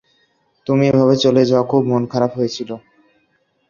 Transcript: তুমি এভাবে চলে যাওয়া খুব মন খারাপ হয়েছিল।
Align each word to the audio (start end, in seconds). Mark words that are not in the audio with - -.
তুমি 0.67 0.83
এভাবে 0.87 1.15
চলে 1.23 1.41
যাওয়া 1.49 1.65
খুব 1.71 1.81
মন 1.91 2.03
খারাপ 2.13 2.31
হয়েছিল। 2.37 2.69